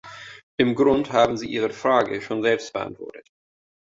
[0.57, 3.27] Im Grund haben Sie Ihre Frage schon selbst beantwortet.